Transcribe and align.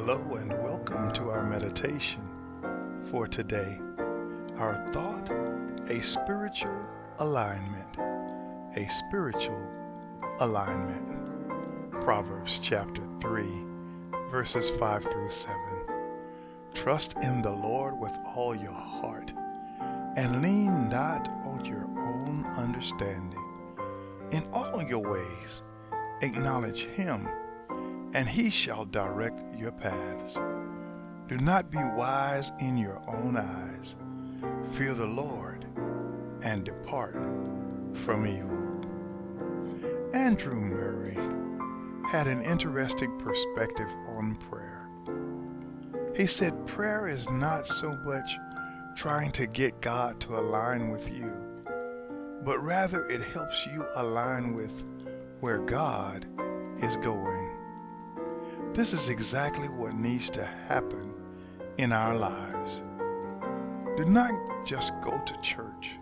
Hello 0.00 0.36
and 0.36 0.52
welcome 0.62 1.12
to 1.12 1.28
our 1.28 1.42
meditation 1.42 2.22
for 3.10 3.26
today. 3.26 3.80
Our 4.56 4.88
thought, 4.92 5.28
a 5.90 6.00
spiritual 6.04 6.88
alignment. 7.18 7.98
A 8.76 8.88
spiritual 8.88 9.60
alignment. 10.38 11.90
Proverbs 12.00 12.60
chapter 12.60 13.02
3, 13.20 13.44
verses 14.30 14.70
5 14.70 15.02
through 15.02 15.32
7. 15.32 15.58
Trust 16.74 17.16
in 17.20 17.42
the 17.42 17.50
Lord 17.50 17.98
with 17.98 18.16
all 18.36 18.54
your 18.54 18.70
heart 18.70 19.32
and 20.16 20.42
lean 20.42 20.88
not 20.88 21.28
on 21.44 21.64
your 21.64 21.82
own 21.98 22.46
understanding. 22.56 23.44
In 24.30 24.46
all 24.52 24.80
your 24.80 25.02
ways, 25.02 25.62
acknowledge 26.22 26.84
Him 26.84 27.28
and 28.14 28.28
he 28.28 28.50
shall 28.50 28.84
direct 28.84 29.40
your 29.56 29.72
paths. 29.72 30.38
Do 31.28 31.36
not 31.38 31.70
be 31.70 31.78
wise 31.78 32.52
in 32.60 32.78
your 32.78 33.00
own 33.08 33.36
eyes. 33.36 33.94
Fear 34.72 34.94
the 34.94 35.06
Lord 35.06 35.66
and 36.42 36.64
depart 36.64 37.16
from 37.92 38.26
evil. 38.26 38.68
Andrew 40.14 40.54
Murray 40.54 41.18
had 42.08 42.26
an 42.26 42.40
interesting 42.42 43.18
perspective 43.18 43.90
on 44.16 44.36
prayer. 44.36 44.88
He 46.16 46.26
said 46.26 46.66
prayer 46.66 47.06
is 47.06 47.28
not 47.28 47.68
so 47.68 47.94
much 48.04 48.38
trying 48.96 49.30
to 49.32 49.46
get 49.46 49.80
God 49.82 50.18
to 50.22 50.38
align 50.38 50.90
with 50.90 51.08
you, 51.10 51.30
but 52.44 52.58
rather 52.60 53.04
it 53.06 53.22
helps 53.22 53.66
you 53.66 53.86
align 53.96 54.54
with 54.54 54.84
where 55.40 55.58
God 55.58 56.26
is 56.82 56.96
going. 56.96 57.47
This 58.78 58.92
is 58.92 59.08
exactly 59.08 59.66
what 59.66 59.96
needs 59.96 60.30
to 60.30 60.44
happen 60.68 61.12
in 61.78 61.90
our 61.90 62.14
lives. 62.14 62.80
Do 63.96 64.04
not 64.04 64.30
just 64.64 64.92
go 65.02 65.20
to 65.20 65.40
church, 65.40 65.98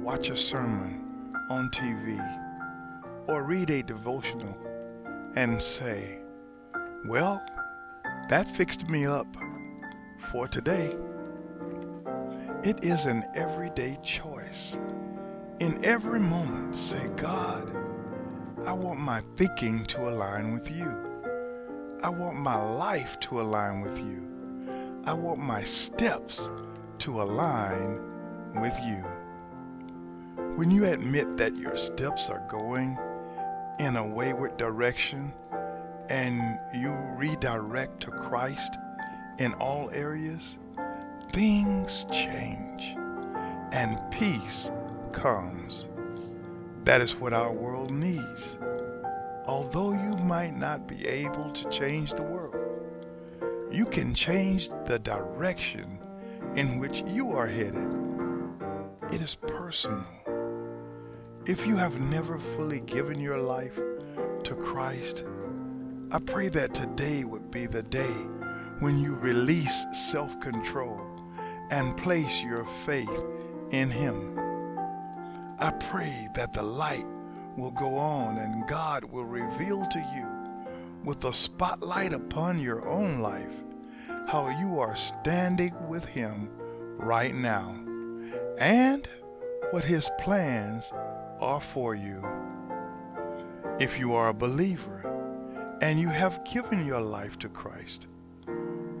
watch 0.00 0.28
a 0.28 0.36
sermon 0.36 1.34
on 1.50 1.68
TV, 1.70 2.16
or 3.26 3.42
read 3.42 3.70
a 3.70 3.82
devotional 3.82 4.56
and 5.34 5.60
say, 5.60 6.20
Well, 7.08 7.44
that 8.28 8.48
fixed 8.48 8.88
me 8.88 9.04
up 9.04 9.26
for 10.30 10.46
today. 10.46 10.94
It 12.62 12.84
is 12.84 13.06
an 13.06 13.24
everyday 13.34 13.98
choice. 14.04 14.78
In 15.58 15.84
every 15.84 16.20
moment, 16.20 16.76
say, 16.76 17.08
God, 17.16 17.68
I 18.64 18.74
want 18.74 19.00
my 19.00 19.22
thinking 19.34 19.84
to 19.86 20.08
align 20.08 20.52
with 20.52 20.70
you. 20.70 21.09
I 22.02 22.08
want 22.08 22.38
my 22.38 22.56
life 22.56 23.20
to 23.20 23.42
align 23.42 23.82
with 23.82 23.98
you. 23.98 24.26
I 25.04 25.12
want 25.12 25.38
my 25.38 25.62
steps 25.62 26.48
to 27.00 27.20
align 27.20 28.00
with 28.54 28.74
you. 28.82 29.04
When 30.56 30.70
you 30.70 30.86
admit 30.86 31.36
that 31.36 31.54
your 31.54 31.76
steps 31.76 32.30
are 32.30 32.42
going 32.48 32.98
in 33.78 33.96
a 33.96 34.06
wayward 34.06 34.56
direction 34.56 35.30
and 36.08 36.58
you 36.74 36.90
redirect 37.18 38.00
to 38.00 38.10
Christ 38.10 38.78
in 39.38 39.52
all 39.54 39.90
areas, 39.90 40.56
things 41.28 42.06
change 42.10 42.96
and 43.72 44.00
peace 44.10 44.70
comes. 45.12 45.84
That 46.84 47.02
is 47.02 47.14
what 47.16 47.34
our 47.34 47.52
world 47.52 47.90
needs 47.90 48.56
although 49.46 49.92
you 49.92 50.16
might 50.16 50.56
not 50.56 50.86
be 50.86 51.06
able 51.06 51.50
to 51.50 51.68
change 51.70 52.12
the 52.12 52.22
world, 52.22 52.56
you 53.70 53.84
can 53.84 54.14
change 54.14 54.68
the 54.86 54.98
direction 54.98 55.98
in 56.56 56.78
which 56.78 57.02
you 57.06 57.30
are 57.30 57.46
headed. 57.46 57.88
It 59.12 59.22
is 59.22 59.34
personal. 59.34 60.04
If 61.46 61.66
you 61.66 61.76
have 61.76 62.00
never 62.00 62.38
fully 62.38 62.80
given 62.80 63.20
your 63.20 63.38
life 63.38 63.78
to 64.44 64.54
Christ, 64.54 65.24
I 66.12 66.18
pray 66.18 66.48
that 66.48 66.74
today 66.74 67.24
would 67.24 67.50
be 67.50 67.66
the 67.66 67.82
day 67.84 68.14
when 68.80 68.98
you 68.98 69.14
release 69.16 69.86
self 69.92 70.38
control 70.40 71.00
and 71.70 71.96
place 71.96 72.42
your 72.42 72.64
faith 72.64 73.24
in 73.70 73.90
Him. 73.90 74.38
I 75.58 75.70
pray 75.70 76.28
that 76.34 76.52
the 76.52 76.62
light 76.62 77.06
will 77.60 77.70
go 77.72 77.94
on 77.94 78.38
and 78.38 78.66
God 78.66 79.04
will 79.04 79.26
reveal 79.26 79.86
to 79.86 79.98
you 79.98 80.26
with 81.04 81.24
a 81.26 81.32
spotlight 81.32 82.14
upon 82.14 82.58
your 82.58 82.88
own 82.88 83.20
life 83.20 83.52
how 84.26 84.48
you 84.48 84.80
are 84.80 84.96
standing 84.96 85.74
with 85.86 86.04
Him 86.06 86.48
right 86.96 87.34
now 87.34 87.76
and 88.58 89.06
what 89.72 89.84
His 89.84 90.10
plans 90.18 90.90
are 91.40 91.60
for 91.60 91.94
you. 91.94 92.26
If 93.78 93.98
you 93.98 94.14
are 94.14 94.28
a 94.28 94.34
believer 94.34 95.78
and 95.82 96.00
you 96.00 96.08
have 96.08 96.44
given 96.50 96.86
your 96.86 97.00
life 97.00 97.38
to 97.40 97.48
Christ, 97.50 98.06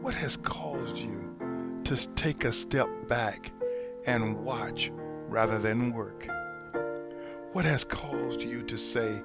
what 0.02 0.14
has 0.14 0.36
caused 0.36 0.98
you 0.98 1.80
to 1.84 1.96
take 2.14 2.44
a 2.44 2.52
step 2.52 2.88
back 3.08 3.52
and 4.06 4.44
watch 4.44 4.90
rather 5.28 5.58
than 5.58 5.94
work? 5.94 6.28
What 7.52 7.64
has 7.64 7.82
caused 7.82 8.44
you 8.44 8.62
to 8.62 8.78
say, 8.78 9.24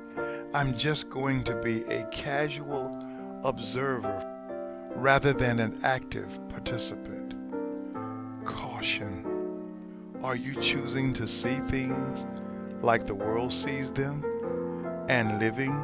I'm 0.52 0.75
just 0.75 1.12
going 1.12 1.44
to 1.44 1.56
be 1.62 1.84
a 1.84 2.06
casual 2.06 2.90
observer 3.44 4.25
rather 4.96 5.31
than 5.31 5.59
an 5.59 5.80
active 5.84 6.40
participant? 6.50 7.35
Caution. 8.44 9.24
Are 10.24 10.35
you 10.35 10.56
choosing 10.56 11.14
to 11.14 11.28
see 11.28 11.58
things 11.68 12.25
like 12.81 13.06
the 13.06 13.14
world 13.14 13.53
sees 13.53 13.91
them 13.91 14.25
and 15.08 15.40
living 15.40 15.80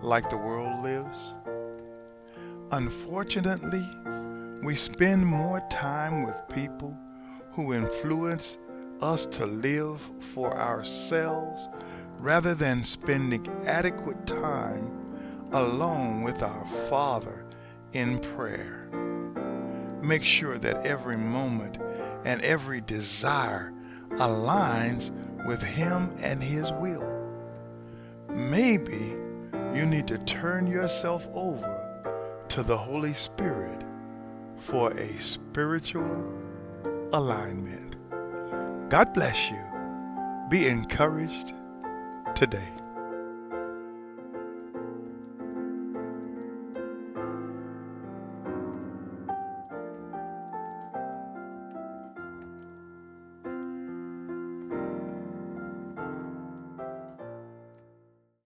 like 0.00 0.30
the 0.30 0.36
world 0.36 0.84
lives? 0.84 1.34
Unfortunately, 2.70 3.84
we 4.62 4.76
spend 4.76 5.26
more 5.26 5.60
time 5.72 6.24
with 6.24 6.40
people 6.54 6.96
who 7.50 7.74
influence 7.74 8.58
us 9.00 9.26
to 9.26 9.46
live 9.46 10.00
for 10.20 10.56
ourselves 10.56 11.68
rather 12.18 12.54
than 12.54 12.84
spending 12.84 13.46
adequate 13.66 14.26
time 14.26 14.90
alone 15.52 16.22
with 16.22 16.42
our 16.42 16.66
Father 16.88 17.44
in 17.92 18.18
prayer. 18.18 18.88
Make 20.02 20.24
sure 20.24 20.58
that 20.58 20.86
every 20.86 21.16
moment 21.16 21.78
and 22.24 22.40
every 22.42 22.80
desire 22.80 23.72
aligns 24.12 25.10
with 25.46 25.62
Him 25.62 26.14
and 26.22 26.42
His 26.42 26.72
will. 26.72 27.14
Maybe 28.28 29.16
you 29.74 29.86
need 29.86 30.08
to 30.08 30.18
turn 30.18 30.66
yourself 30.66 31.26
over 31.32 32.44
to 32.48 32.62
the 32.62 32.76
Holy 32.76 33.14
Spirit 33.14 33.82
for 34.56 34.90
a 34.92 35.18
spiritual 35.20 36.24
alignment. 37.12 37.96
God 38.88 39.12
bless 39.12 39.50
you. 39.50 39.62
Be 40.48 40.66
encouraged 40.66 41.52
today. 42.34 42.70